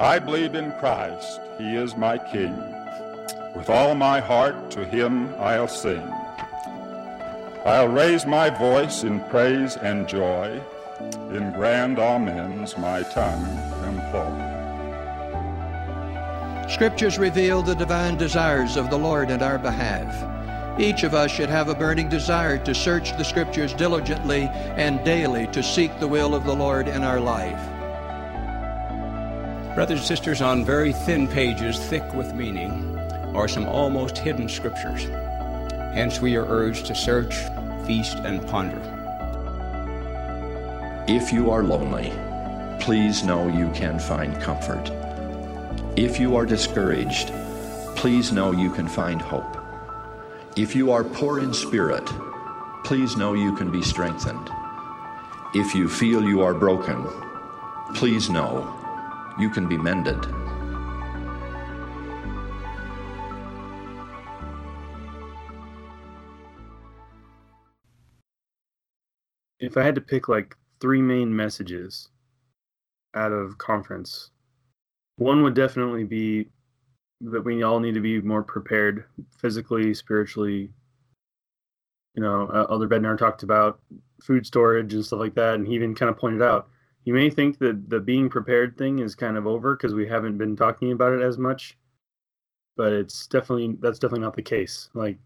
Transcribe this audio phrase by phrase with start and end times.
[0.00, 2.56] I believe in Christ, He is my King.
[3.56, 6.08] With all my heart to Him I'll sing.
[7.64, 10.62] I'll raise my voice in praise and joy,
[11.30, 13.44] in grand amens my tongue
[13.88, 14.30] employ.
[16.68, 20.14] Scriptures reveal the divine desires of the Lord in our behalf.
[20.78, 24.42] Each of us should have a burning desire to search the Scriptures diligently
[24.76, 27.77] and daily to seek the will of the Lord in our life.
[29.78, 32.98] Brothers and sisters, on very thin pages, thick with meaning,
[33.32, 35.04] are some almost hidden Scriptures.
[35.94, 37.32] Hence, we are urged to search,
[37.86, 38.82] feast, and ponder.
[41.06, 42.12] If you are lonely,
[42.80, 44.90] please know you can find comfort.
[45.94, 47.30] If you are discouraged,
[47.94, 49.58] please know you can find hope.
[50.56, 52.04] If you are poor in spirit,
[52.82, 54.50] please know you can be strengthened.
[55.54, 57.06] If you feel you are broken,
[57.94, 58.74] please know
[59.38, 60.18] you can be mended.
[69.60, 72.08] If I had to pick like three main messages
[73.14, 74.30] out of conference,
[75.16, 76.48] one would definitely be
[77.20, 79.04] that we all need to be more prepared
[79.36, 80.70] physically, spiritually.
[82.14, 83.80] You know, uh, Elder Bednar talked about
[84.22, 86.68] food storage and stuff like that, and he even kind of pointed out
[87.04, 90.38] you may think that the being prepared thing is kind of over because we haven't
[90.38, 91.76] been talking about it as much,
[92.76, 94.90] but it's definitely that's definitely not the case.
[94.94, 95.18] Like,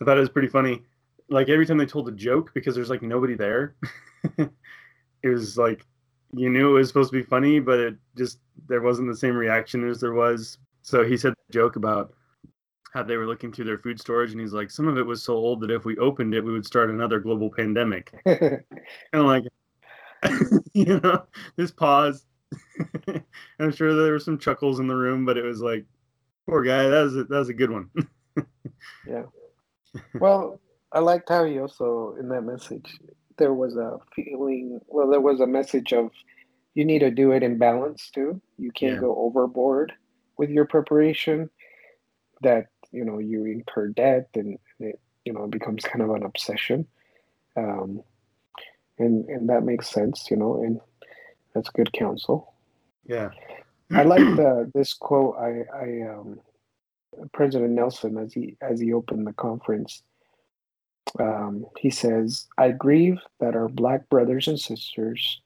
[0.00, 0.82] I thought it was pretty funny.
[1.28, 3.76] Like every time they told a joke, because there's like nobody there,
[4.38, 5.86] it was like
[6.34, 9.36] you knew it was supposed to be funny, but it just there wasn't the same
[9.36, 12.12] reaction as there was so he said the joke about
[12.92, 15.22] how they were looking through their food storage, and he's like, some of it was
[15.22, 18.12] so old that if we opened it, we would start another global pandemic.
[18.26, 18.62] and
[19.14, 19.44] like,
[20.72, 21.24] you know,
[21.56, 22.26] this pause.
[23.58, 25.84] I'm sure there were some chuckles in the room, but it was like,
[26.46, 26.88] poor guy.
[26.88, 27.90] That was a, that was a good one.
[29.06, 29.24] yeah.
[30.14, 30.60] Well,
[30.92, 32.98] I liked how he also in that message
[33.38, 34.80] there was a feeling.
[34.88, 36.10] Well, there was a message of
[36.74, 38.40] you need to do it in balance too.
[38.58, 39.00] You can't yeah.
[39.00, 39.92] go overboard
[40.38, 41.50] with your preparation.
[42.42, 46.86] That you know you incur debt and it you know becomes kind of an obsession,
[47.56, 48.02] um,
[48.98, 50.28] and and that makes sense.
[50.30, 50.80] You know, and
[51.54, 52.54] that's good counsel.
[53.04, 53.30] Yeah,
[53.90, 55.36] I like the this quote.
[55.38, 56.40] I I um,
[57.32, 60.02] President Nelson as he as he opened the conference.
[61.18, 65.42] Um, he says, I grieve that our Black brothers and sisters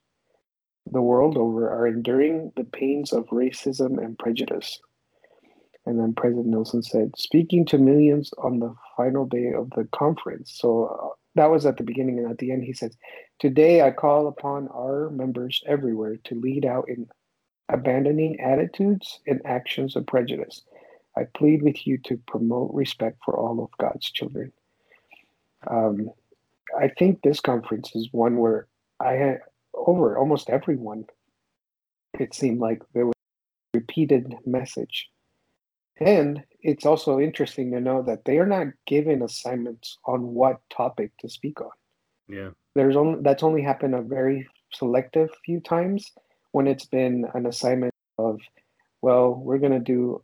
[0.93, 4.81] the world over are enduring the pains of racism and prejudice.
[5.85, 10.53] And then President Nelson said, speaking to millions on the final day of the conference.
[10.57, 12.19] So uh, that was at the beginning.
[12.19, 12.97] And at the end, he says,
[13.39, 17.07] Today I call upon our members everywhere to lead out in
[17.69, 20.63] abandoning attitudes and actions of prejudice.
[21.17, 24.53] I plead with you to promote respect for all of God's children.
[25.71, 26.11] Um,
[26.79, 28.69] I think this conference is one where
[29.01, 29.41] I had
[29.75, 31.05] over almost everyone,
[32.19, 33.15] it seemed like there was
[33.75, 35.11] a repeated message.
[35.99, 41.13] And it's also interesting to know that they are not given assignments on what topic
[41.21, 41.71] to speak on.
[42.29, 42.51] Yeah.
[42.77, 46.13] There's only that's only happened a very selective few times
[46.53, 48.41] when it's been an assignment of,
[49.03, 50.23] well, we're gonna do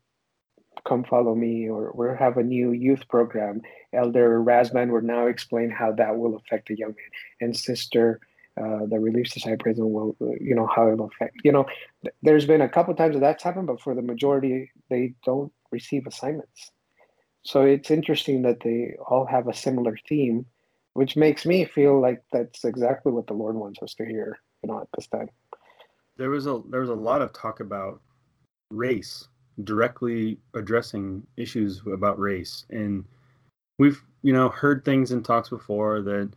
[0.87, 3.61] come follow me or we have a new youth program
[3.93, 7.11] elder rasband will now explain how that will affect a young man
[7.43, 8.19] and sister
[8.61, 11.37] uh, the Relief Society president will, you know, how it'll affect.
[11.43, 11.67] You know,
[12.23, 16.07] there's been a couple times that that's happened, but for the majority, they don't receive
[16.07, 16.71] assignments.
[17.45, 20.45] So it's interesting that they all have a similar theme,
[20.95, 24.71] which makes me feel like that's exactly what the Lord wants us to hear, you
[24.71, 25.29] know, at this time.
[26.17, 28.01] There was a there was a lot of talk about
[28.71, 29.29] race,
[29.65, 33.05] directly addressing issues about race, and
[33.79, 36.31] we've you know heard things in talks before that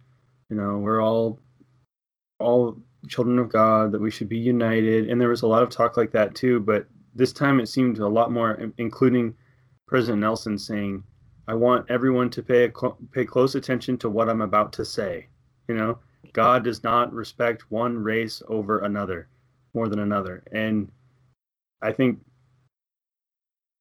[0.50, 1.40] you know we're all
[2.40, 2.78] all
[3.08, 5.10] children of God, that we should be united.
[5.10, 6.60] And there was a lot of talk like that too.
[6.60, 9.36] But this time it seemed a lot more, including
[9.88, 11.04] President Nelson saying,
[11.48, 12.72] I want everyone to pay
[13.12, 15.28] pay close attention to what I'm about to say.
[15.68, 16.00] You know,
[16.34, 19.28] God does not respect one race over another
[19.76, 20.44] more than another.
[20.52, 20.90] And
[21.82, 22.20] I think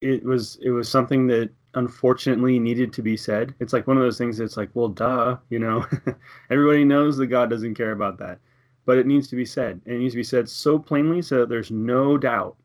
[0.03, 3.55] it was it was something that unfortunately needed to be said.
[3.61, 5.87] It's like one of those things that's like, well, duh, you know,
[6.51, 8.39] everybody knows that God doesn't care about that,
[8.85, 9.81] but it needs to be said.
[9.87, 12.57] And it needs to be said so plainly so that there's no doubt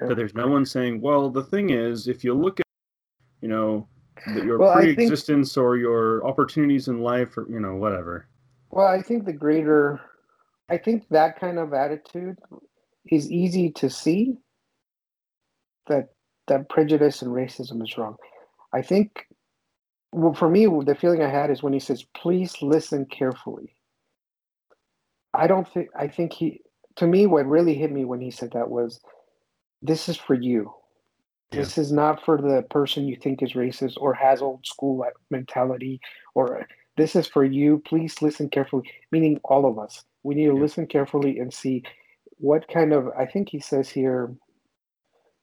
[0.00, 2.66] that there's no one saying, well, the thing is, if you look at,
[3.40, 3.86] you know,
[4.26, 8.28] your well, pre-existence think, or your opportunities in life or, you know, whatever.
[8.70, 10.00] Well, I think the greater,
[10.68, 12.38] I think that kind of attitude
[13.06, 14.34] is easy to see
[15.86, 16.08] that
[16.48, 18.16] that prejudice and racism is wrong.
[18.72, 19.26] I think,
[20.12, 23.74] well, for me, the feeling I had is when he says, "Please listen carefully."
[25.34, 26.62] I don't think I think he.
[26.96, 29.00] To me, what really hit me when he said that was,
[29.82, 30.72] "This is for you.
[31.52, 31.60] Yeah.
[31.60, 36.00] This is not for the person you think is racist or has old school mentality,
[36.34, 36.64] or uh,
[36.96, 37.82] this is for you.
[37.86, 40.04] Please listen carefully." Meaning all of us.
[40.22, 40.60] We need to yeah.
[40.60, 41.84] listen carefully and see
[42.36, 43.08] what kind of.
[43.18, 44.34] I think he says here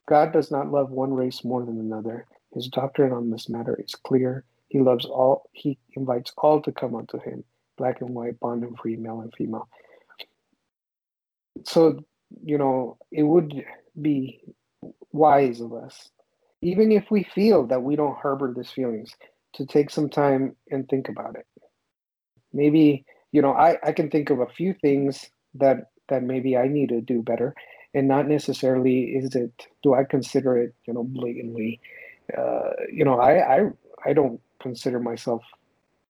[0.07, 2.27] God does not love one race more than another.
[2.53, 4.45] His doctrine on this matter is clear.
[4.67, 7.43] He loves all, he invites all to come unto him,
[7.77, 9.67] black and white, bond and free, male and female.
[11.63, 12.03] So,
[12.43, 13.63] you know, it would
[13.99, 14.41] be
[15.11, 16.09] wise of us,
[16.61, 19.15] even if we feel that we don't harbor these feelings,
[19.53, 21.45] to take some time and think about it.
[22.51, 26.67] Maybe, you know, I, I can think of a few things that that maybe I
[26.67, 27.55] need to do better
[27.95, 31.79] and not necessarily is it do I consider it you know blatantly?
[32.37, 33.69] Uh, you know I, I
[34.05, 35.41] I don't consider myself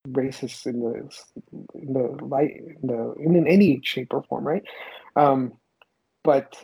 [0.10, 1.10] racist in the
[1.76, 4.64] in the light in the in any shape or form right?
[5.16, 5.54] Um,
[6.24, 6.58] but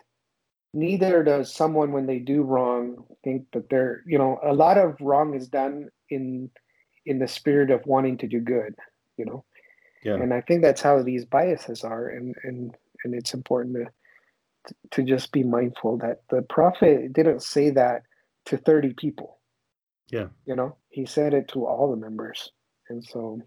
[0.74, 4.96] neither does someone when they do wrong think that they're you know a lot of
[5.02, 6.50] wrong is done in
[7.06, 8.74] in the spirit of wanting to do good
[9.18, 9.44] you know
[10.04, 10.14] yeah.
[10.14, 13.86] and i think that's how these biases are and and and it's important to
[14.92, 18.04] to just be mindful that the prophet didn't say that
[18.46, 19.40] to 30 people.
[20.12, 20.28] Yeah.
[20.46, 22.52] You know, he said it to all the members.
[22.90, 23.40] And so.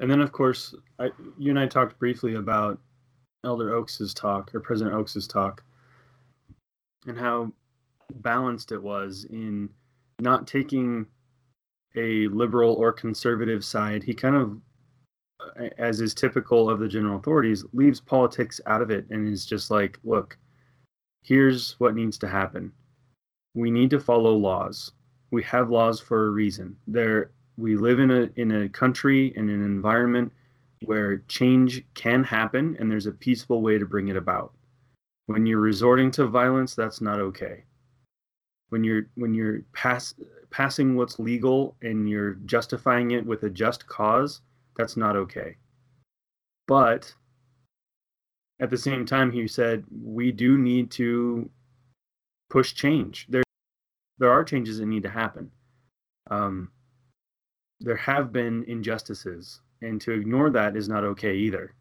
[0.00, 2.80] And then, of course, I, you and I talked briefly about
[3.44, 5.64] Elder Oaks's talk or President Oaks's talk
[7.06, 7.52] and how
[8.16, 9.68] balanced it was in
[10.20, 11.06] not taking
[11.96, 14.02] a liberal or conservative side.
[14.02, 14.60] He kind of
[15.78, 19.70] as is typical of the general authorities, leaves politics out of it and is just
[19.70, 20.38] like, look,
[21.22, 22.72] here's what needs to happen.
[23.54, 24.92] We need to follow laws.
[25.30, 26.76] We have laws for a reason.
[26.86, 30.32] There we live in a in a country in an environment
[30.84, 34.52] where change can happen and there's a peaceful way to bring it about.
[35.26, 37.64] When you're resorting to violence, that's not okay.
[38.70, 40.14] When you're when you're pass,
[40.50, 44.40] passing what's legal and you're justifying it with a just cause,
[44.76, 45.56] that's not okay.
[46.66, 47.14] But
[48.60, 51.50] at the same time, he said we do need to
[52.48, 53.26] push change.
[53.28, 53.42] There,
[54.18, 55.50] there are changes that need to happen.
[56.30, 56.70] Um,
[57.80, 61.74] there have been injustices, and to ignore that is not okay either.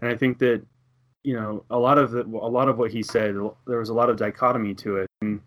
[0.00, 0.62] And I think that
[1.24, 3.34] you know a lot of the, a lot of what he said,
[3.66, 5.06] there was a lot of dichotomy to it.
[5.20, 5.40] And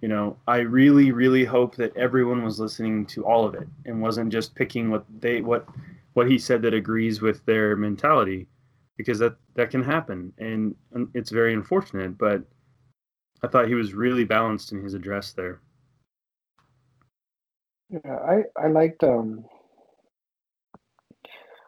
[0.00, 4.02] you know, I really, really hope that everyone was listening to all of it and
[4.02, 5.68] wasn't just picking what they what
[6.14, 8.46] what he said that agrees with their mentality
[8.96, 10.74] because that that can happen and
[11.14, 12.42] it's very unfortunate but
[13.42, 15.60] i thought he was really balanced in his address there
[17.88, 19.44] yeah i i liked um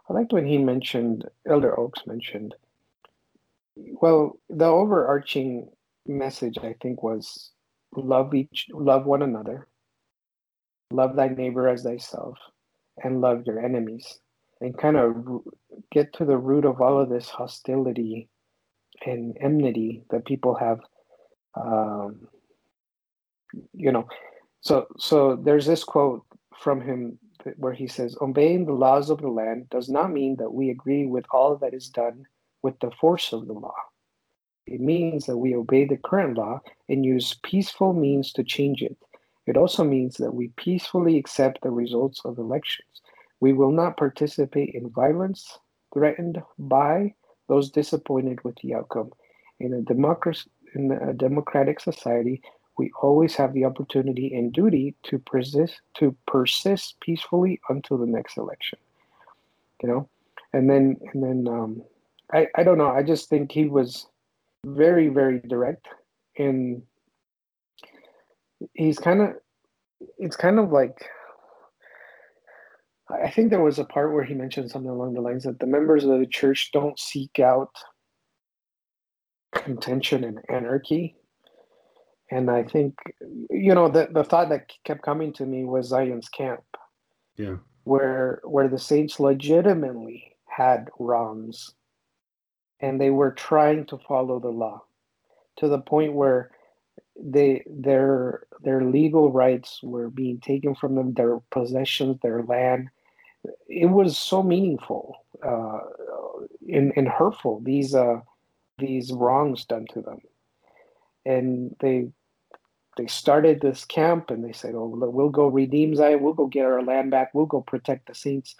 [0.09, 2.55] i liked when he mentioned elder oaks mentioned
[3.77, 5.69] well the overarching
[6.07, 7.51] message i think was
[7.97, 9.67] love each love one another
[10.91, 12.39] love thy neighbor as thyself
[13.03, 14.19] and love your enemies
[14.61, 15.43] and kind of
[15.91, 18.29] get to the root of all of this hostility
[19.05, 20.81] and enmity that people have
[21.57, 22.29] um,
[23.73, 24.09] you know.
[24.61, 26.25] So so there's this quote
[26.59, 27.19] from him
[27.57, 31.07] where he says obeying the laws of the land does not mean that we agree
[31.07, 32.27] with all that is done
[32.63, 33.75] with the force of the law.
[34.67, 38.97] It means that we obey the current law and use peaceful means to change it.
[39.47, 43.03] It also means that we peacefully accept the results of elections.
[43.41, 45.59] We will not participate in violence
[45.93, 47.15] threatened by
[47.49, 49.11] those disappointed with the outcome.
[49.61, 52.41] In a democracy, in a democratic society,
[52.77, 58.37] we always have the opportunity and duty to persist to persist peacefully until the next
[58.37, 58.79] election.
[59.83, 60.09] You know,
[60.53, 61.83] and then and then um,
[62.33, 62.91] I I don't know.
[62.91, 64.07] I just think he was
[64.65, 65.87] very very direct,
[66.39, 66.83] and
[68.73, 69.35] he's kind of
[70.19, 71.09] it's kind of like
[73.11, 75.67] I think there was a part where he mentioned something along the lines that the
[75.67, 77.77] members of the church don't seek out
[79.55, 81.17] contention and anarchy.
[82.31, 82.95] And I think,
[83.51, 86.63] you know, the, the thought that kept coming to me was Zion's camp.
[87.37, 87.57] Yeah.
[87.85, 91.75] Where where the saints legitimately had wrongs
[92.81, 94.85] and they were trying to follow the law
[95.57, 96.51] to the point where
[97.21, 102.89] they their their legal rights were being taken from them, their possessions, their land.
[103.69, 105.81] It was so meaningful uh,
[106.73, 108.21] and, and hurtful these uh,
[108.79, 110.21] these wrongs done to them,
[111.25, 112.09] and they
[112.97, 116.23] they started this camp and they said, "Oh, we'll go redeem Zion.
[116.23, 117.35] We'll go get our land back.
[117.35, 118.55] We'll go protect the saints."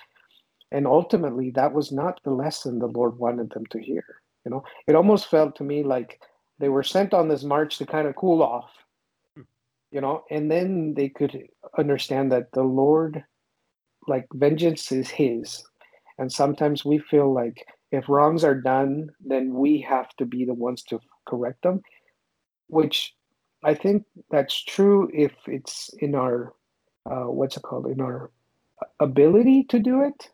[0.73, 4.05] And ultimately, that was not the lesson the Lord wanted them to hear.
[4.45, 6.21] You know, it almost felt to me like
[6.59, 8.71] they were sent on this march to kind of cool off.
[9.91, 11.47] You know, and then they could
[11.79, 13.25] understand that the Lord,
[14.09, 15.65] like vengeance, is His,
[16.19, 20.55] and sometimes we feel like if wrongs are done, then we have to be the
[20.55, 21.81] ones to correct them,
[22.69, 23.15] which
[23.63, 26.53] I think that's true if it's in our
[27.07, 28.31] uh, what's it called in our
[29.01, 30.31] ability to do it.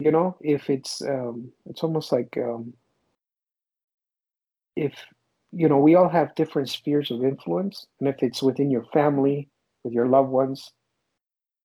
[0.00, 2.74] You know, if it's um, it's almost like um,
[4.76, 4.92] if
[5.52, 9.48] you know we all have different spheres of influence, and if it's within your family,
[9.84, 10.72] with your loved ones,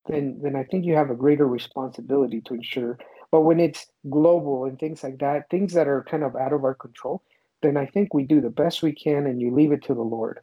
[0.07, 2.99] then then I think you have a greater responsibility to ensure.
[3.31, 6.63] But when it's global and things like that, things that are kind of out of
[6.63, 7.23] our control,
[7.61, 10.01] then I think we do the best we can, and you leave it to the
[10.01, 10.39] Lord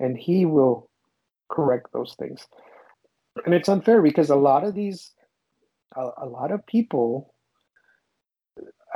[0.00, 0.90] and he will
[1.48, 2.46] correct those things.
[3.44, 5.12] And it's unfair because a lot of these,
[5.96, 7.34] a, a lot of people,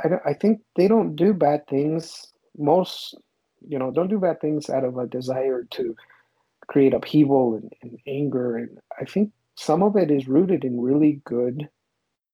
[0.03, 2.27] I, I think they don't do bad things.
[2.57, 3.15] Most,
[3.67, 5.95] you know, don't do bad things out of a desire to
[6.67, 8.57] create upheaval and, and anger.
[8.57, 11.69] And I think some of it is rooted in really good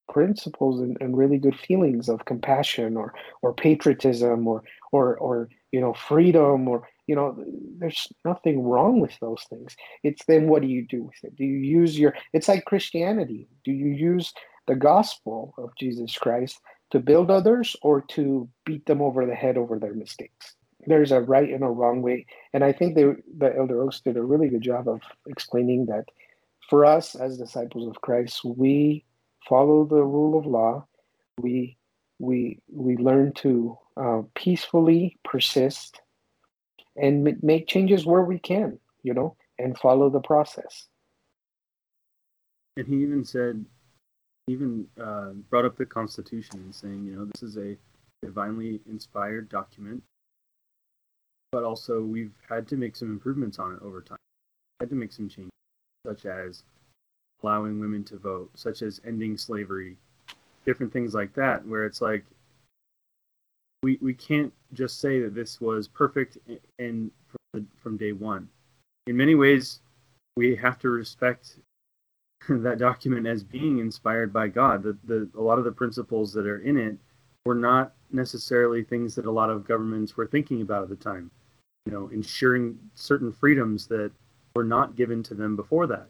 [0.09, 5.81] principles and, and really good feelings of compassion or or patriotism or or or you
[5.81, 7.37] know freedom or you know
[7.77, 9.75] there's nothing wrong with those things.
[10.03, 11.35] It's then what do you do with it?
[11.35, 13.47] Do you use your it's like christianity.
[13.63, 14.33] Do you use
[14.67, 16.59] the gospel of jesus christ
[16.91, 20.55] to build others or to beat them over the head over their mistakes?
[20.85, 23.03] There's a right and a wrong way and i think they,
[23.37, 26.05] the elder oaks did a really good job of explaining that
[26.69, 29.03] for us as disciples of christ we
[29.47, 30.85] follow the rule of law
[31.39, 31.77] we
[32.19, 36.01] we we learn to uh, peacefully persist
[36.95, 40.87] and make changes where we can, you know, and follow the process.
[42.75, 43.63] And he even said,
[44.47, 47.77] even uh, brought up the Constitution and saying, you know, this is a
[48.23, 50.01] divinely inspired document,
[51.51, 54.17] but also we've had to make some improvements on it over time.
[54.79, 55.51] Had to make some changes,
[56.05, 56.63] such as
[57.43, 59.97] allowing women to vote, such as ending slavery,
[60.65, 62.25] different things like that, where it's like
[63.83, 66.37] we we can't just say that this was perfect
[66.79, 67.11] and
[67.53, 68.49] from, from day one.
[69.07, 69.79] In many ways,
[70.35, 71.57] we have to respect
[72.49, 74.83] that document as being inspired by God.
[74.83, 76.97] The, the a lot of the principles that are in it
[77.45, 81.31] were not necessarily things that a lot of governments were thinking about at the time.
[81.85, 84.11] You know, ensuring certain freedoms that
[84.55, 86.07] were not given to them before that.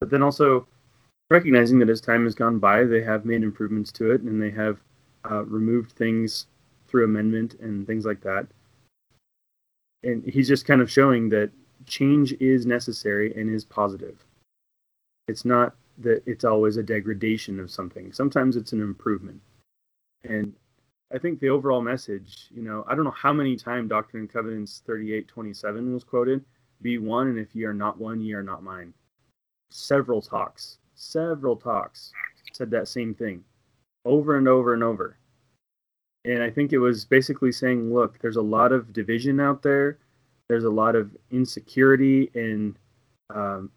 [0.00, 0.66] But then also
[1.30, 4.50] recognizing that as time has gone by, they have made improvements to it and they
[4.50, 4.78] have
[5.30, 6.46] uh, removed things
[6.88, 8.46] through amendment and things like that.
[10.02, 11.50] And he's just kind of showing that
[11.86, 14.24] change is necessary and is positive.
[15.28, 18.12] It's not that it's always a degradation of something.
[18.12, 19.40] Sometimes it's an improvement.
[20.24, 20.54] And
[21.12, 24.32] I think the overall message, you know, I don't know how many times Doctrine and
[24.32, 26.44] Covenants 3827 was quoted.
[26.82, 28.92] Be one, and if ye are not one, ye are not mine.
[29.70, 32.12] Several talks, several talks
[32.52, 33.44] said that same thing
[34.04, 35.18] over and over and over
[36.26, 39.98] and I think it was basically saying, look, there's a lot of division out there.
[40.48, 42.76] There's a lot of insecurity and
[43.32, 43.70] um,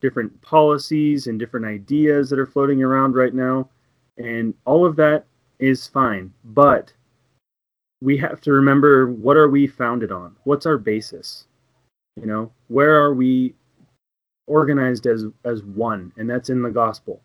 [0.00, 3.68] different policies and different ideas that are floating around right now,
[4.18, 5.26] and all of that
[5.60, 6.32] is fine.
[6.44, 6.92] But
[8.00, 10.34] we have to remember what are we founded on?
[10.42, 11.46] What's our basis?
[12.20, 13.54] You know, where are we
[14.52, 16.12] organized as as one?
[16.16, 17.22] And that's in the gospel.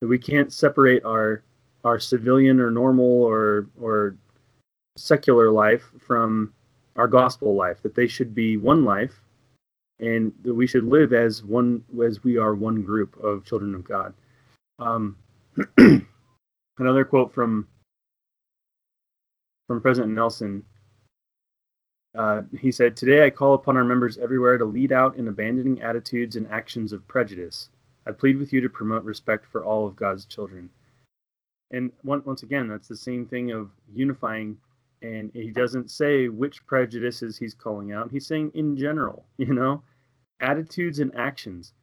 [0.00, 1.42] That we can't separate our
[1.84, 4.16] our civilian or normal or or
[4.96, 6.52] secular life from
[6.96, 9.22] our gospel life that they should be one life
[10.00, 13.84] and that we should live as one as we are one group of children of
[13.84, 14.12] god
[14.78, 15.16] um,
[16.78, 17.66] another quote from
[19.68, 20.62] from president nelson
[22.16, 25.80] uh, he said today i call upon our members everywhere to lead out in abandoning
[25.80, 27.68] attitudes and actions of prejudice.
[28.06, 30.70] I plead with you to promote respect for all of god's children.
[31.70, 34.56] And one, once again that's the same thing of unifying
[35.02, 38.10] and he doesn't say which prejudices he's calling out.
[38.10, 39.82] He's saying in general you know
[40.40, 41.74] attitudes and actions.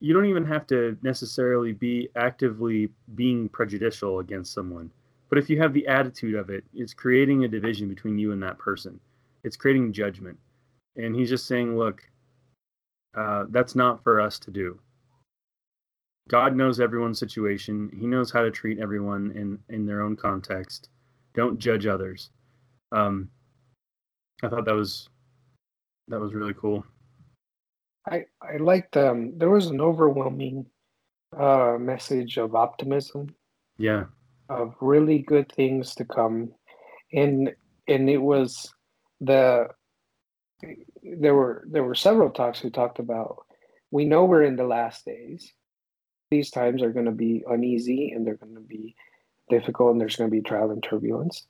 [0.00, 4.90] You don't even have to necessarily be actively being prejudicial against someone
[5.28, 8.42] but if you have the attitude of it it's creating a division between you and
[8.42, 8.98] that person
[9.44, 10.38] it's creating judgment
[10.96, 12.02] and he's just saying look
[13.16, 14.78] uh, that's not for us to do
[16.28, 17.90] God knows everyone's situation.
[17.98, 20.90] He knows how to treat everyone in in their own context.
[21.34, 22.30] Don't judge others.
[22.92, 23.30] Um,
[24.42, 25.08] I thought that was
[26.08, 26.84] that was really cool.
[28.10, 30.66] I I liked um there was an overwhelming
[31.38, 33.34] uh message of optimism
[33.78, 34.06] Yeah,
[34.48, 36.52] of really good things to come
[37.12, 37.54] and
[37.88, 38.72] and it was
[39.20, 39.68] the
[41.02, 43.44] there were there were several talks who talked about.
[43.90, 45.52] We know we're in the last days.
[46.30, 48.94] These times are going to be uneasy and they're going to be
[49.48, 51.46] difficult and there's going to be trial and turbulence.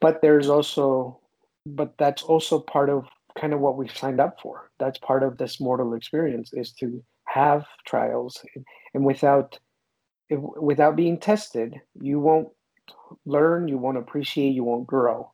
[0.00, 1.20] But there's also
[1.66, 3.06] but that's also part of
[3.38, 4.70] kind of what we've signed up for.
[4.78, 8.42] That's part of this mortal experience is to have trials.
[8.94, 9.58] And without
[10.30, 12.48] without being tested you won't
[13.24, 15.30] learn you won't appreciate you won't grow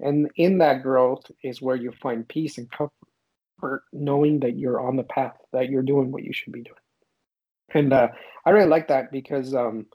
[0.00, 4.96] and in that growth is where you find peace and comfort knowing that you're on
[4.96, 6.76] the path that you're doing what you should be doing.
[7.72, 8.08] And uh,
[8.44, 9.86] i really like that because um,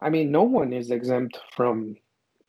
[0.00, 1.96] i mean no one is exempt from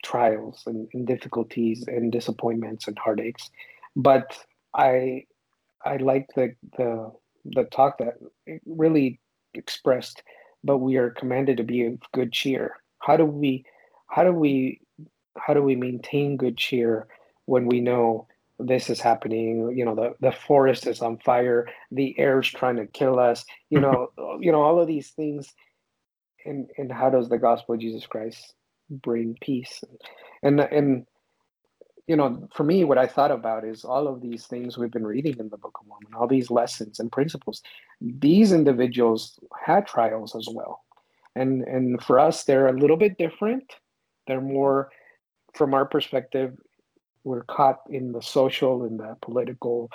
[0.04, 3.52] trials and, and difficulties and disappointments and heartaches.
[3.96, 4.38] But
[4.74, 5.26] i
[5.86, 7.12] i like the the
[7.46, 8.16] the talk that
[8.66, 9.20] really
[9.54, 10.24] expressed
[10.64, 12.78] but we are commanded to be of good cheer.
[13.00, 13.66] How do we
[14.08, 14.80] how do we
[15.38, 17.08] how do we maintain good cheer
[17.46, 18.28] when we know
[18.60, 19.74] this is happening?
[19.76, 23.80] You know the, the forest is on fire the air's trying to kill us you
[23.86, 24.10] know
[24.40, 25.54] you know all of these things.
[26.46, 28.54] And and how does the gospel of jesus christ
[28.90, 29.84] bring peace?
[30.42, 31.06] And and
[32.08, 35.08] you know for me what i thought about is all of these things we've been
[35.08, 37.62] reading in the book of mormon all these lessons and principles.
[38.02, 40.84] These individuals had trials as well.
[41.36, 43.74] And and for us they're a little bit different.
[44.28, 44.90] They're more
[45.54, 46.58] from our perspective
[47.24, 49.90] we're caught in the social in the political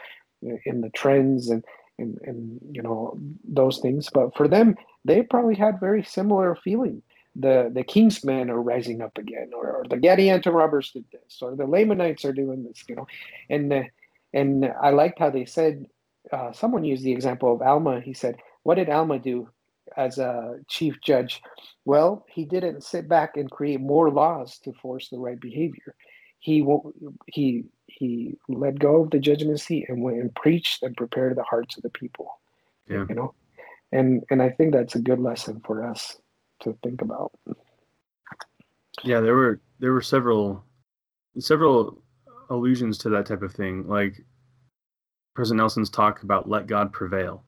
[0.65, 1.65] in the trends and
[1.99, 4.09] and, and you know those things.
[4.13, 7.03] But for them they probably had very similar feeling.
[7.37, 11.55] The the kingsmen are rising up again or, or the gadianton robbers did this or
[11.55, 13.07] the lamanites are doing this you know.
[13.51, 13.91] And
[14.33, 15.87] and i liked how they said
[16.33, 18.01] uh, someone used the example of alma.
[18.01, 19.49] He said what did alma do
[19.97, 21.43] as a chief judge.
[21.85, 25.95] Well he didn't sit back and create more laws to force the right behavior.
[26.41, 26.65] He
[27.27, 31.43] he he let go of the judgment seat and went and preached and prepared the
[31.43, 32.41] hearts of the people
[32.89, 33.07] Yeah.
[33.09, 33.35] you know?
[33.93, 36.19] And and i think that's a good lesson for us
[36.61, 37.33] to think about.
[39.05, 40.65] Yeah, there were there were several
[41.39, 42.03] several
[42.51, 44.25] allusions to that type of thing, like
[45.35, 47.45] President Nelson's talk about let God prevail.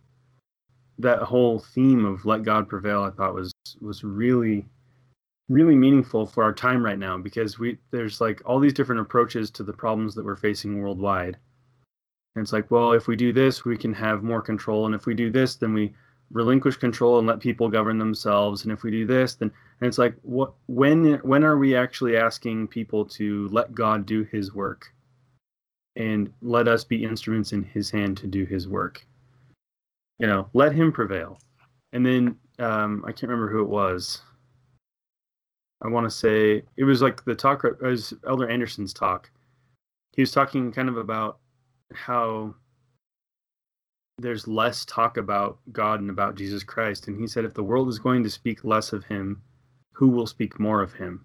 [1.00, 4.66] That whole theme of let God prevail, I thought was was really
[5.50, 9.50] really meaningful for our time right now because we there's like all these different approaches
[9.50, 11.36] to the problems that we're facing worldwide.
[12.36, 15.06] And it's like, well, if we do this, we can have more control, and if
[15.06, 15.92] we do this, then we
[16.30, 19.98] relinquish control and let people govern themselves, and if we do this, then and it's
[19.98, 24.92] like what when when are we actually asking people to let God do his work
[25.96, 29.04] and let us be instruments in his hand to do his work
[30.20, 31.40] you know let him prevail.
[31.92, 34.22] And then um, i can't remember who it was.
[35.82, 39.30] I want to say it was like the talk it was elder anderson's talk.
[40.12, 41.38] He was talking kind of about
[41.92, 42.54] how
[44.18, 47.08] there's less talk about god and about jesus christ.
[47.08, 49.42] And he said if the world is going to speak less of him
[49.92, 51.24] who will speak more of him?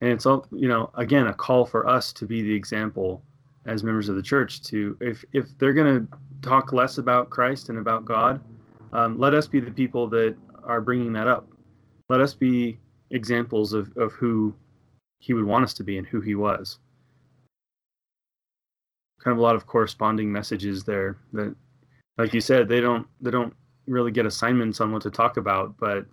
[0.00, 3.24] And it's all you know again a call for us to be the example
[3.66, 7.68] as members of the church to if if they're going to talk less about christ
[7.68, 8.40] and about god
[8.92, 11.48] um, let us be the people that are bringing that up.
[12.08, 12.78] Let us be
[13.10, 14.54] examples of, of who
[15.18, 16.78] he would want us to be and who he was.
[19.22, 21.54] Kind of a lot of corresponding messages there that
[22.18, 23.54] like you said they don't they don't
[23.86, 26.04] really get assignments on what to talk about but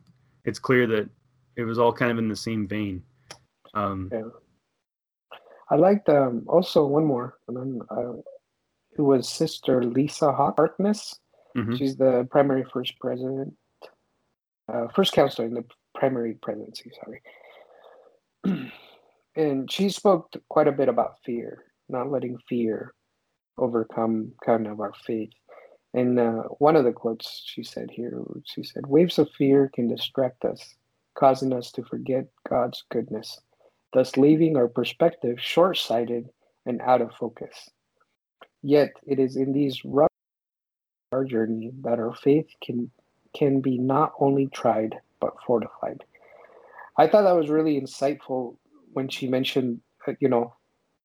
[0.45, 1.09] it's clear that
[1.55, 3.03] it was all kind of in the same vein.
[3.73, 4.21] Um, yeah
[5.69, 7.37] i liked um, also one more.
[7.47, 8.13] And then uh,
[8.97, 11.19] it was sister lisa harkness.
[11.57, 11.77] Mhm.
[11.77, 13.55] she's the primary first president
[14.71, 17.21] uh, first counselor in the primary presidency sorry.
[19.35, 22.93] And she spoke quite a bit about fear not letting fear
[23.57, 25.31] overcome kind of our faith.
[25.93, 29.87] And uh, one of the quotes she said here, she said, Waves of fear can
[29.87, 30.75] distract us,
[31.15, 33.39] causing us to forget God's goodness,
[33.93, 36.29] thus leaving our perspective short sighted
[36.65, 37.69] and out of focus.
[38.61, 40.09] Yet it is in these rough
[41.11, 42.91] our journey that our faith can
[43.35, 46.03] can be not only tried but fortified.
[46.97, 48.55] I thought that was really insightful
[48.93, 50.55] when she mentioned, uh, you know,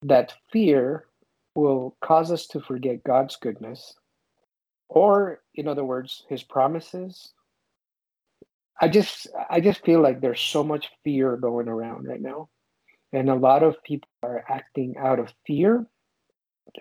[0.02, 1.06] that fear
[1.54, 3.94] will cause us to forget God's goodness
[4.88, 7.32] or in other words his promises
[8.80, 12.48] i just i just feel like there's so much fear going around right now
[13.14, 15.86] and a lot of people are acting out of fear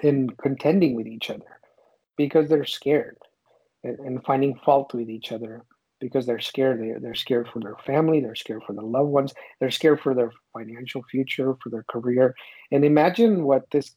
[0.02, 1.60] and contending with each other
[2.18, 3.18] because they're scared
[3.84, 5.64] and, and finding fault with each other
[6.00, 6.82] because they're scared.
[6.82, 10.14] They're, they're scared for their family, they're scared for their loved ones, they're scared for
[10.14, 12.36] their financial future, for their career.
[12.72, 13.96] And imagine what this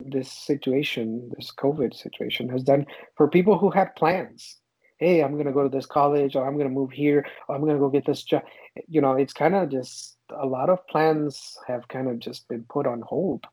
[0.00, 4.58] this situation, this COVID situation, has done for people who had plans.
[4.98, 7.54] Hey, I'm going to go to this college, or I'm going to move here, or
[7.54, 8.42] I'm going to go get this job.
[8.88, 12.64] You know, it's kind of just a lot of plans have kind of just been
[12.68, 13.44] put on hold.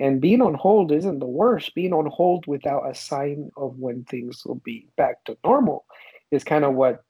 [0.00, 1.74] And being on hold isn't the worst.
[1.74, 5.84] Being on hold without a sign of when things will be back to normal
[6.30, 7.04] is kind of what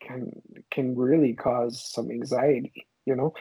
[0.00, 0.30] can
[0.70, 3.34] can really cause some anxiety, you know.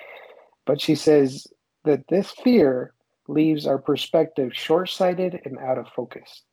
[0.65, 1.45] But she says
[1.83, 2.93] that this fear
[3.27, 6.43] leaves our perspective short-sighted and out of focus.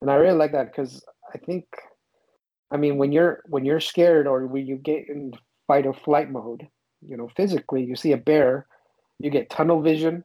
[0.00, 1.04] And I really like that because
[1.34, 1.66] I think
[2.70, 5.32] I mean when you're when you're scared or when you get in
[5.66, 6.68] fight or flight mode,
[7.06, 8.66] you know, physically you see a bear,
[9.18, 10.24] you get tunnel vision.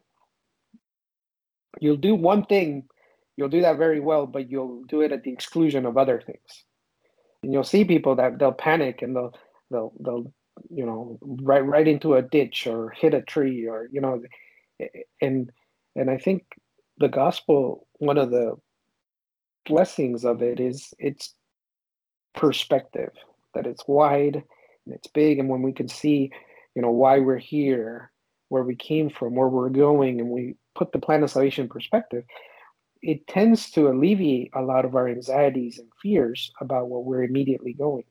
[1.80, 2.86] You'll do one thing,
[3.36, 6.64] you'll do that very well, but you'll do it at the exclusion of other things.
[7.44, 9.34] And you'll see people that they'll panic and they'll
[9.72, 10.34] they'll they'll
[10.70, 14.22] you know right right into a ditch or hit a tree or you know
[15.22, 15.52] and
[15.96, 16.44] and I think
[16.98, 18.56] the gospel, one of the
[19.66, 21.34] blessings of it is its
[22.36, 23.12] perspective,
[23.54, 24.44] that it's wide
[24.86, 25.40] and it's big.
[25.40, 26.32] And when we can see,
[26.76, 28.12] you know, why we're here,
[28.50, 31.70] where we came from, where we're going, and we put the plan of salvation in
[31.70, 32.24] perspective,
[33.02, 37.74] it tends to alleviate a lot of our anxieties and fears about what we're immediately
[37.74, 38.04] going.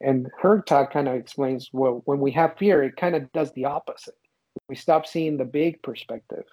[0.00, 3.52] And her talk kind of explains well, when we have fear, it kind of does
[3.52, 4.14] the opposite.
[4.68, 6.44] We stop seeing the big perspective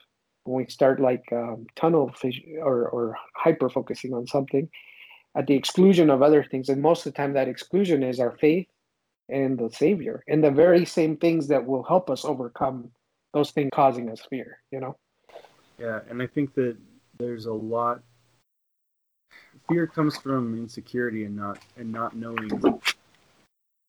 [0.44, 4.70] when we start like um, tunnel vision or, or hyper focusing on something
[5.36, 8.38] at the exclusion of other things and most of the time that exclusion is our
[8.38, 8.68] faith
[9.30, 12.90] and the savior and the very same things that will help us overcome
[13.34, 14.96] those things causing us fear you know
[15.80, 16.76] yeah and i think that
[17.18, 18.02] there's a lot
[19.70, 22.50] fear comes from insecurity and not and not knowing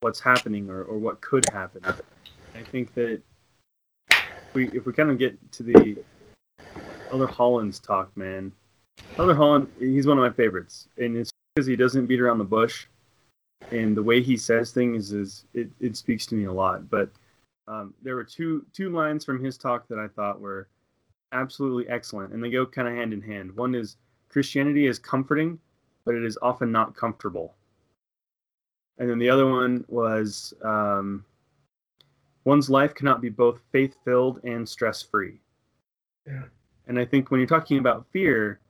[0.01, 1.83] what's happening or, or what could happen
[2.55, 3.21] i think that
[4.55, 5.97] we if we kind of get to the
[7.13, 8.53] Elder Holland's talk, man.
[9.19, 12.45] Elder Holland, he's one of my favorites, and it's because he doesn't beat around the
[12.45, 12.87] bush,
[13.71, 16.89] and the way he says things is it, it speaks to me a lot.
[16.89, 17.11] But
[17.69, 20.69] um, there were two two lines from his talk that I thought were
[21.33, 23.55] absolutely excellent, and they go kind of hand in hand.
[23.57, 23.97] One is
[24.29, 25.59] Christianity is comforting,
[26.05, 27.55] but it is often not comfortable.
[28.99, 31.25] And then the other one was um,
[32.45, 35.41] one's life cannot be both faith filled and stress free.
[36.27, 36.45] Yeah.
[36.87, 38.61] And I think when you're talking about fear,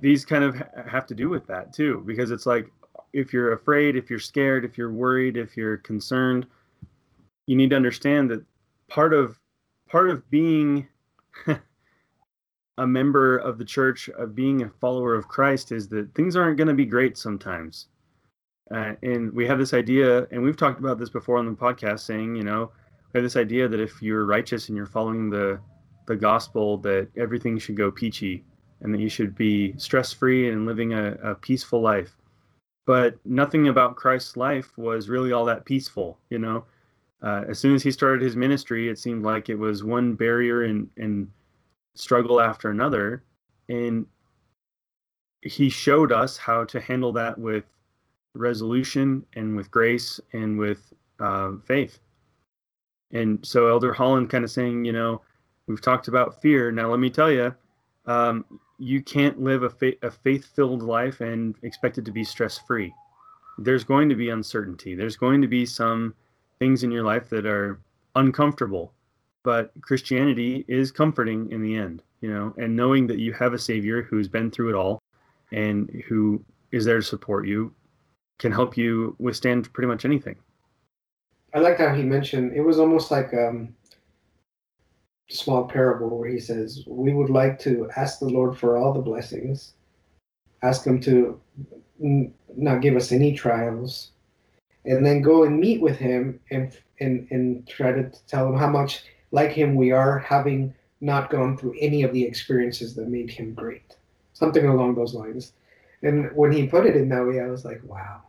[0.00, 2.70] these kind of have to do with that too, because it's like
[3.12, 6.46] if you're afraid, if you're scared, if you're worried, if you're concerned,
[7.46, 8.44] you need to understand that
[8.88, 9.38] part of
[9.88, 10.88] part of being
[12.78, 16.56] a member of the church, of being a follower of Christ, is that things aren't
[16.56, 17.86] going to be great sometimes.
[18.74, 22.00] Uh, and we have this idea, and we've talked about this before on the podcast,
[22.00, 22.72] saying, you know,
[23.12, 25.60] we have this idea that if you're righteous and you're following the
[26.06, 28.44] the gospel that everything should go peachy
[28.84, 32.16] and that you should be stress free and living a, a, peaceful life.
[32.86, 36.64] But nothing about Christ's life was really all that peaceful, you know.
[37.22, 40.64] Uh, as soon as he started his ministry, it seemed like it was one barrier
[40.64, 41.28] and, and
[41.94, 43.24] struggle after another.
[43.68, 44.06] And
[45.40, 47.64] he showed us how to handle that with
[48.34, 51.98] resolution and with grace and with uh, faith.
[53.12, 55.22] And so Elder Holland kind of saying, you know,
[55.66, 56.70] We've talked about fear.
[56.70, 57.54] Now, let me tell you,
[58.06, 58.44] um,
[58.84, 62.58] you can't live a, fa- a faith filled life and expect it to be stress
[62.58, 62.92] free.
[63.56, 64.94] There's going to be uncertainty.
[64.94, 66.14] There's going to be some
[66.58, 67.80] things in your life that are
[68.14, 68.92] uncomfortable,
[69.42, 73.58] but Christianity is comforting in the end, you know, and knowing that you have a
[73.58, 74.98] Savior who's been through it all
[75.50, 77.72] and who is there to support you
[78.38, 80.36] can help you withstand pretty much anything.
[81.54, 83.74] I liked how he mentioned it was almost like um,
[85.34, 89.00] small parable where he says, We would like to ask the Lord for all the
[89.00, 89.74] blessings,
[90.62, 91.40] ask Him to
[91.98, 94.12] not give us any trials,
[94.84, 98.68] and then go and meet with Him and, and, and try to tell Him how
[98.68, 103.30] much like Him we are, having not gone through any of the experiences that made
[103.30, 103.96] Him great.
[104.32, 105.52] Something along those lines.
[106.02, 108.22] And when he put it in that way, I was like, wow,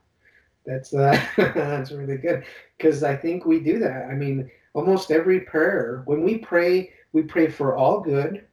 [0.66, 2.44] that's uh, that's really good
[2.78, 4.08] because I think we do that.
[4.10, 8.46] I mean, almost every prayer, when we pray, we pray for all good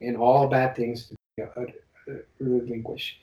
[0.00, 1.62] and all bad things to be uh,
[2.10, 3.18] uh, relinquished.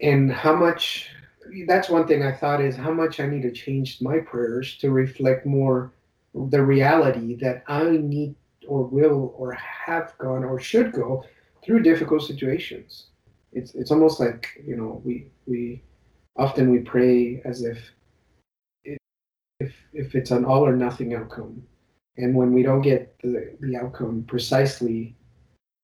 [0.00, 1.08] And how much,
[1.66, 4.90] that's one thing I thought is how much I need to change my prayers to
[4.90, 5.92] reflect more
[6.34, 8.34] the reality that I need,
[8.66, 11.24] or will or have gone or should go
[11.64, 13.06] through difficult situations.
[13.52, 15.82] It's it's almost like you know we we
[16.36, 17.78] often we pray as if
[18.84, 21.62] if if it's an all or nothing outcome,
[22.16, 25.14] and when we don't get the the outcome precisely,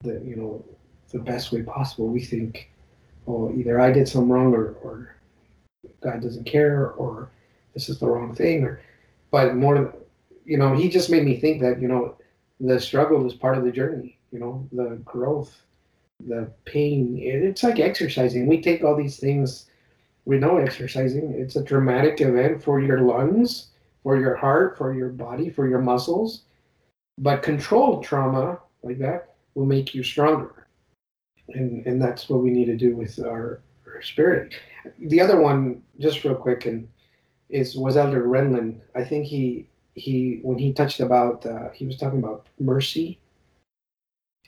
[0.03, 0.65] the you know
[1.13, 2.71] the best way possible, we think,
[3.27, 5.17] oh either I did something wrong or or
[6.03, 7.31] God doesn't care or
[7.75, 8.81] this is the wrong thing or
[9.31, 9.95] but more
[10.45, 12.17] you know he just made me think that you know
[12.59, 15.63] the struggle is part of the journey you know the growth
[16.27, 17.19] the pain.
[17.21, 18.47] It's like exercising.
[18.47, 19.67] We take all these things
[20.31, 23.71] we know exercising it's a dramatic event for your lungs
[24.05, 26.43] for your heart for your body for your muscles.
[27.19, 30.69] But controlled trauma like that will make you stronger.
[31.49, 34.55] And and that's what we need to do with our, our spirit.
[35.01, 36.89] The other one just real quick and
[37.49, 38.83] is was elder renlund.
[38.95, 39.67] I think he
[39.97, 43.19] he when he touched about uh, he was talking about mercy.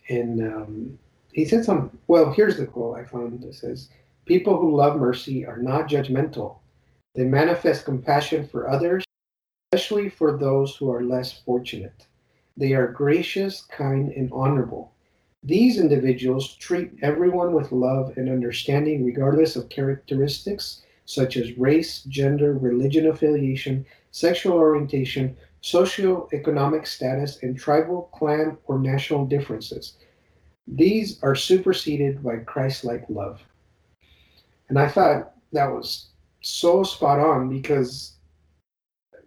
[0.09, 0.99] And um,
[1.33, 3.89] he said some well here's the quote i found that says
[4.25, 6.57] people who love mercy are not judgmental
[7.15, 9.05] they manifest compassion for others
[9.73, 12.07] especially for those who are less fortunate
[12.57, 14.93] they are gracious kind and honorable
[15.45, 22.55] these individuals treat everyone with love and understanding regardless of characteristics such as race gender
[22.55, 29.97] religion affiliation sexual orientation, socioeconomic status, and tribal, clan, or national differences.
[30.69, 33.41] These are superseded by Christ like love.
[34.73, 36.07] And I thought that was
[36.41, 38.15] so spot on because,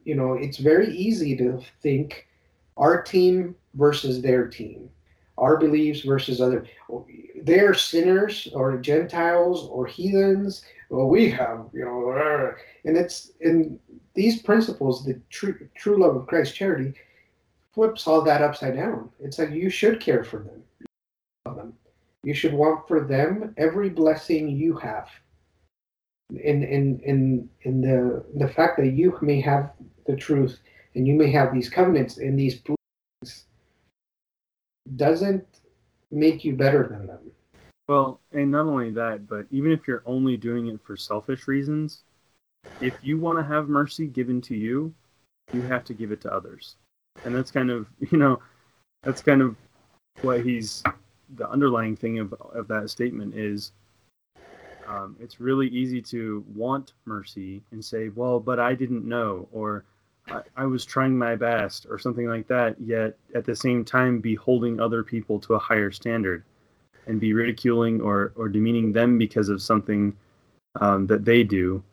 [0.03, 2.25] you know, it's very easy to think
[2.77, 4.89] our team versus their team,
[5.38, 6.65] our beliefs versus other.
[7.43, 10.63] They're sinners or Gentiles or heathens.
[10.89, 12.53] Well, we have, you know, uh,
[12.84, 13.77] and it's and
[14.15, 16.95] these principles, the true true love of Christ charity,
[17.71, 19.12] flips all that upside down.
[19.19, 21.73] It's like you should care for them.
[22.23, 25.08] You should want for them every blessing you have.
[26.31, 29.71] In in in in the the fact that you may have
[30.07, 30.59] the truth
[30.95, 33.45] and you may have these covenants and these blessings
[34.95, 35.45] doesn't
[36.11, 37.31] make you better than them.
[37.88, 42.03] Well, and not only that, but even if you're only doing it for selfish reasons,
[42.81, 44.93] if you want to have mercy given to you,
[45.53, 46.77] you have to give it to others.
[47.23, 48.41] And that's kind of, you know,
[49.03, 49.55] that's kind of
[50.21, 50.81] what he's
[51.35, 53.71] the underlying thing of, of that statement is
[54.88, 59.86] um, it's really easy to want mercy and say, well, but I didn't know, or
[60.28, 64.19] I, I, was trying my best, or something like that, yet at the same time
[64.19, 66.43] be holding other people to a higher standard
[67.08, 70.15] and be ridiculing or, or demeaning them because of something
[70.82, 71.84] um, that they do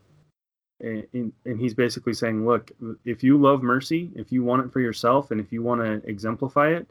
[0.83, 2.73] and, and he's basically saying, look,
[3.05, 6.09] if you love mercy, if you want it for yourself, and if you want to
[6.09, 6.87] exemplify it,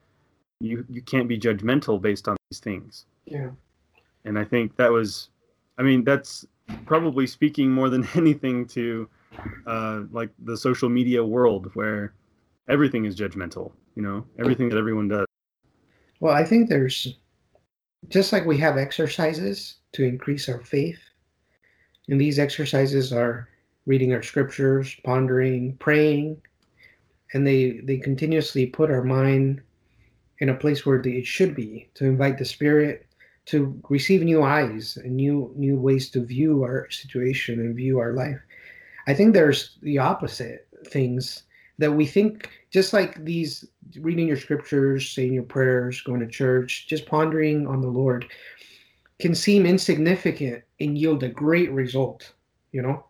[0.60, 3.06] you you can't be judgmental based on these things.
[3.26, 3.50] Yeah.
[4.24, 5.30] And I think that was,
[5.82, 6.46] I mean, that's
[6.86, 9.10] probably speaking more than anything to,
[9.66, 12.14] uh, like the social media world where
[12.70, 13.72] everything is judgmental.
[13.96, 15.26] You know, everything that everyone does.
[16.20, 17.18] Well, I think there's
[18.10, 21.00] just like we have exercises to increase our faith,
[22.08, 23.50] and these exercises are
[23.88, 26.40] reading our scriptures, pondering, praying,
[27.34, 29.62] and they they continuously put our mind
[30.38, 33.08] in a place where it should be to invite the spirit
[33.46, 38.14] to receive new eyes and new new ways to view our situation and view our
[38.14, 38.40] life.
[39.08, 41.44] I think there's the opposite things
[41.78, 43.66] that we think just like these
[44.00, 48.26] reading your scriptures, saying your prayers, going to church, just pondering on the Lord
[49.20, 52.34] can seem insignificant and yield a great result,
[52.72, 53.06] you know?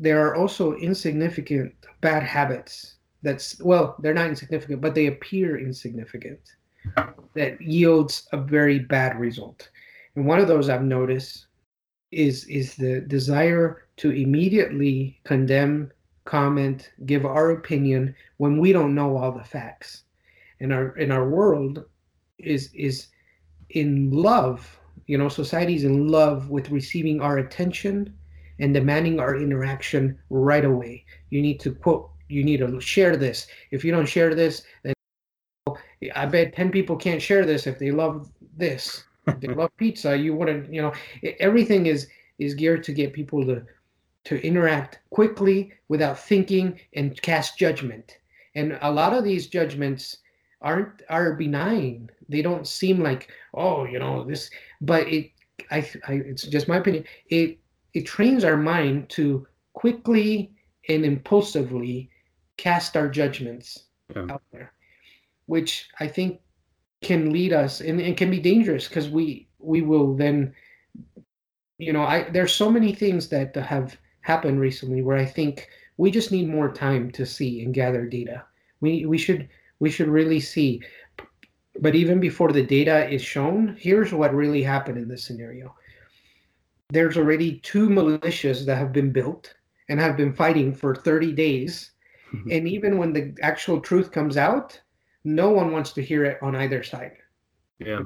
[0.00, 6.40] there are also insignificant bad habits that's well they're not insignificant but they appear insignificant
[7.34, 9.68] that yields a very bad result
[10.16, 11.46] and one of those i've noticed
[12.10, 15.90] is is the desire to immediately condemn
[16.24, 20.04] comment give our opinion when we don't know all the facts
[20.60, 21.84] and our in our world
[22.38, 23.08] is is
[23.70, 28.12] in love you know society's in love with receiving our attention
[28.60, 31.04] and demanding our interaction right away.
[31.30, 33.48] You need to quote, you need to share this.
[33.70, 34.92] If you don't share this, then
[36.14, 39.04] I bet 10 people can't share this if they love this.
[39.26, 40.92] If they love pizza, you wouldn't, you know,
[41.38, 43.62] everything is is geared to get people to
[44.24, 48.18] to interact quickly without thinking and cast judgment.
[48.54, 50.18] And a lot of these judgments
[50.60, 52.10] aren't are benign.
[52.28, 55.30] They don't seem like, oh, you know, this but it
[55.70, 57.04] I, I it's just my opinion.
[57.28, 57.58] It
[57.94, 60.52] it trains our mind to quickly
[60.88, 62.10] and impulsively
[62.56, 64.26] cast our judgments yeah.
[64.30, 64.72] out there.
[65.50, 66.40] Which I think
[67.02, 70.54] can lead us and, and can be dangerous because we we will then
[71.78, 75.68] you know i there's so many things that have happened recently where i think
[76.00, 78.42] we just need more time to see and gather data.
[78.80, 80.80] We we should we should really see.
[81.78, 85.74] But even before the data is shown here's what really happened in this scenario.
[86.88, 89.54] There's already two militias that have been built
[89.90, 91.92] and have been fighting for 30 days.
[92.50, 94.80] And even when the actual truth comes out
[95.24, 97.12] no one wants to hear it on either side.
[97.78, 98.02] Yeah.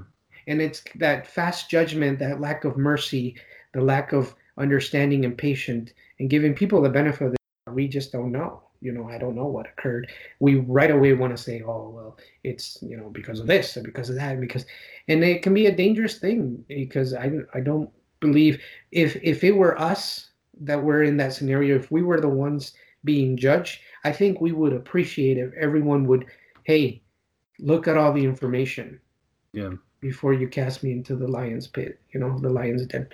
[0.46, 3.36] and it's that fast judgment that lack of mercy
[3.72, 8.12] the lack of understanding and patience and giving people the benefit of the we just
[8.12, 8.62] don't know.
[8.80, 10.12] You know i don't know what occurred.
[10.40, 13.82] We right away want to say oh well it's you know because of this or
[13.82, 14.66] because of that because
[15.08, 18.60] and it can be a dangerous thing because i i don't believe
[18.92, 22.74] if if it were us that were in that scenario if we were the ones
[23.04, 26.26] being judged i think we would appreciate if everyone would
[26.64, 27.02] hey
[27.58, 29.00] look at all the information
[29.52, 29.72] Yeah.
[30.00, 33.08] before you cast me into the lion's pit, you know, the lion's den,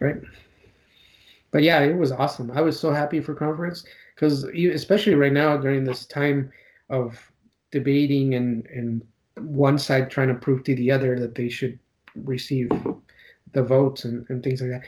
[0.00, 0.16] right?
[1.50, 2.50] But yeah, it was awesome.
[2.50, 6.50] I was so happy for conference because especially right now during this time
[6.88, 7.30] of
[7.70, 9.02] debating and and
[9.36, 11.78] one side trying to prove to the other that they should
[12.24, 12.70] receive
[13.52, 14.82] the votes and, and things like that.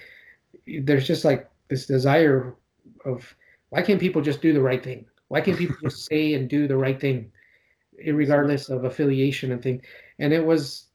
[0.85, 2.55] There's just like this desire
[3.05, 3.35] of
[3.71, 5.07] why can't people just do the right thing?
[5.29, 7.31] Why can't people just say and do the right thing,
[8.07, 9.83] regardless of affiliation and thing?
[10.19, 10.87] And it was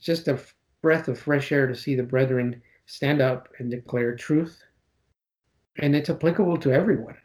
[0.00, 0.40] just a
[0.82, 4.62] breath of fresh air to see the brethren stand up and declare truth.
[5.78, 7.16] And it's applicable to everyone.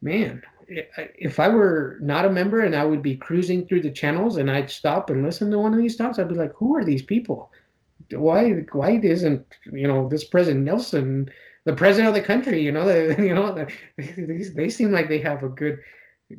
[0.00, 4.36] Man, if I were not a member and I would be cruising through the channels
[4.36, 6.84] and I'd stop and listen to one of these talks, I'd be like, who are
[6.84, 7.52] these people?
[8.10, 11.30] Why why isn't you know this President Nelson
[11.64, 12.60] the president of the country?
[12.60, 13.54] You know, they, you know,
[13.96, 15.78] they, they seem like they have a good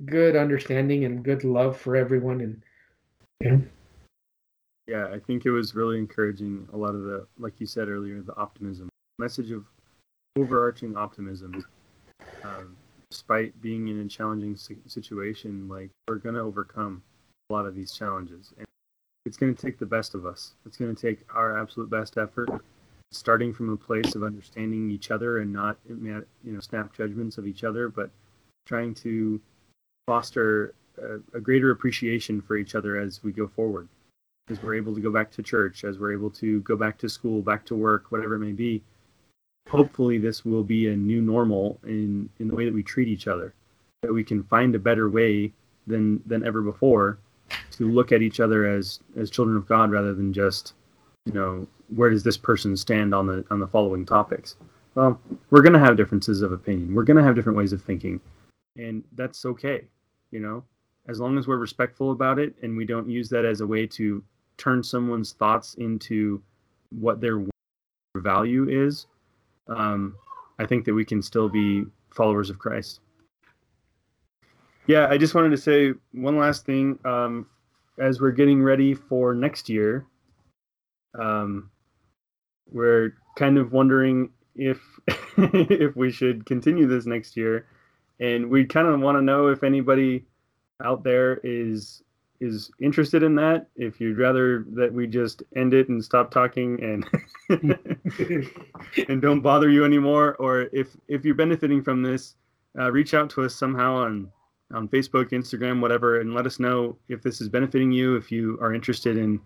[0.06, 2.62] good understanding and good love for everyone and
[3.42, 3.62] know
[4.88, 6.68] Yeah, I think it was really encouraging.
[6.74, 9.66] A lot of the, like you said earlier, the optimism message of
[10.38, 11.64] overarching optimism.
[12.44, 12.76] Um,
[13.10, 17.04] despite being in a challenging situation, like we're gonna overcome
[17.50, 18.66] a lot of these challenges, and
[19.26, 20.54] it's gonna take the best of us.
[20.66, 22.50] It's gonna take our absolute best effort,
[23.12, 27.46] starting from a place of understanding each other and not, you know, snap judgments of
[27.46, 28.10] each other, but
[28.66, 29.40] trying to
[30.08, 33.88] foster a, a greater appreciation for each other as we go forward
[34.50, 37.10] as we're able to go back to church, as we're able to go back to
[37.10, 38.82] school, back to work, whatever it may be.
[39.70, 43.28] Hopefully, this will be a new normal in, in the way that we treat each
[43.28, 43.54] other.
[44.02, 45.54] That we can find a better way
[45.88, 47.18] than than ever before
[47.72, 50.74] to look at each other as as children of God rather than just
[51.26, 54.58] you know where does this person stand on the on the following topics.
[54.96, 56.94] Well, we're gonna have differences of opinion.
[56.94, 58.20] We're gonna have different ways of thinking,
[58.78, 59.88] and that's okay.
[60.32, 60.64] You know,
[61.08, 63.86] as long as we're respectful about it and we don't use that as a way
[63.88, 64.24] to
[64.58, 66.42] turn someone's thoughts into
[66.90, 67.44] what their
[68.16, 69.08] value is,
[69.68, 70.16] um,
[70.60, 73.00] I think that we can still be followers of Christ.
[74.86, 77.00] Yeah, I just wanted to say one last thing.
[77.06, 77.48] Um,
[78.00, 80.06] as we're getting ready for next year,
[81.18, 81.70] um,
[82.70, 84.82] we're kind of wondering if
[85.38, 87.66] if we should continue this next year,
[88.24, 90.26] and we kind of want to know if anybody
[90.84, 92.04] out there is
[92.40, 93.68] is interested in that.
[93.76, 97.08] If you'd rather that we just end it and stop talking and
[99.08, 102.36] and don't bother you anymore or if if you're benefiting from this
[102.78, 104.30] uh, reach out to us somehow on
[104.74, 108.58] on facebook instagram whatever and let us know if this is benefiting you if you
[108.60, 109.40] are interested in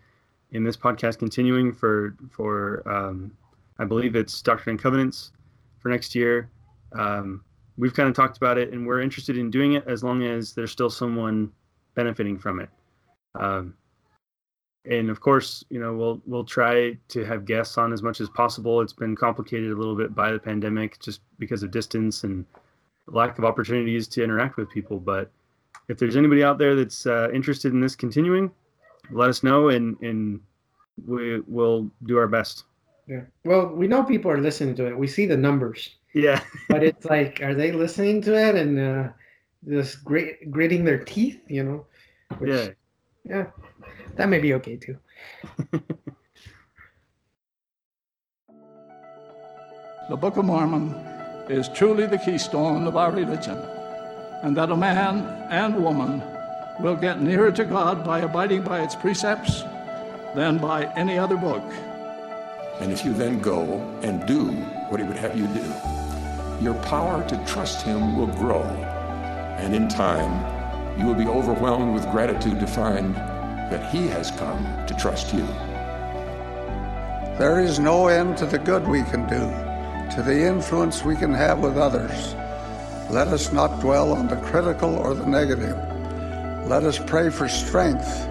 [0.52, 3.32] in this podcast continuing for for um,
[3.80, 5.32] i believe it's doctrine and covenants
[5.88, 6.50] for next year.
[6.92, 7.44] Um,
[7.78, 10.54] we've kind of talked about it and we're interested in doing it as long as
[10.54, 11.52] there's still someone
[11.96, 12.70] benefiting from it.
[13.40, 13.76] Um,
[14.90, 18.30] and of course you know we'll we'll try to have guests on as much as
[18.30, 18.82] possible.
[18.82, 22.46] It's been complicated a little bit by the pandemic just because of distance and
[23.08, 25.00] lack of opportunities to interact with people.
[25.00, 25.32] But
[25.90, 28.52] if there's anybody out there that's uh, interested in this continuing
[29.12, 30.40] let us know and and
[31.06, 32.63] we will do our best.
[33.08, 33.21] Yeah.
[33.46, 34.98] Well we know people are listening to it.
[34.98, 36.42] We see the numbers yeah.
[36.70, 39.10] But it's like are they listening to it and uh,
[39.68, 41.86] just grit, gritting their teeth you know?
[42.40, 42.70] Which, yeah.
[43.24, 43.46] yeah
[44.15, 44.98] that may be okay too.
[50.10, 50.94] The book of mormon
[51.50, 53.58] is truly the keystone of our religion
[54.42, 56.24] and that a man and woman
[56.80, 59.63] will get nearer to god by abiding by its precepts
[60.34, 61.63] than by any other book.
[62.80, 64.46] And if you then go and do
[64.88, 65.96] what he would have you do
[66.62, 68.64] your power to trust him will grow,
[69.60, 70.58] and in time,
[71.00, 75.46] you will be overwhelmed with gratitude to find that He has come to trust you.
[77.38, 81.34] There is no end to the good we can do, to the influence we can
[81.34, 82.34] have with others.
[83.12, 85.78] Let us not dwell on the critical or the negative.
[86.68, 88.28] Let us pray for strength.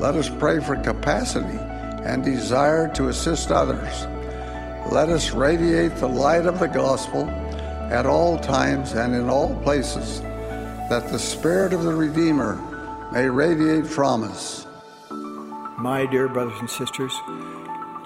[0.00, 1.58] Let us pray for capacity
[2.04, 4.06] and desire to assist others.
[4.90, 7.26] Let us radiate the light of the gospel
[7.92, 10.22] at all times and in all places,
[10.88, 12.56] that the Spirit of the Redeemer
[13.12, 14.66] may radiate from us.
[15.78, 17.12] My dear brothers and sisters,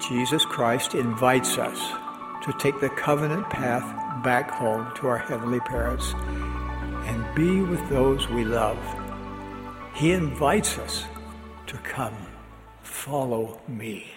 [0.09, 1.79] Jesus Christ invites us
[2.43, 3.85] to take the covenant path
[4.23, 6.13] back home to our heavenly parents
[7.07, 8.77] and be with those we love.
[9.93, 11.05] He invites us
[11.67, 12.15] to come,
[12.83, 14.16] follow me.